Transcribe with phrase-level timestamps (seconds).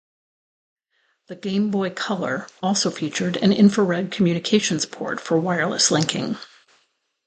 [1.27, 6.37] The Game Boy Color also featured an infrared communications port for wireless linking.